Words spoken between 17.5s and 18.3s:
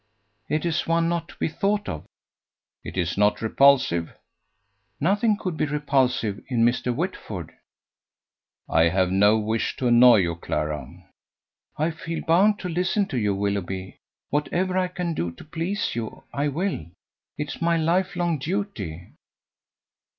my life